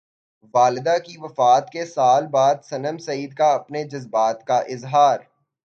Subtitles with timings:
[0.53, 5.19] والدہ کی وفات کے سال بعد صنم سعید کا اپنے جذبات کا اظہار